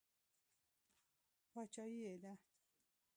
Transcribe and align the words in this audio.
باچایي 1.51 1.99
یې 2.05 2.15
ده. 2.23 2.33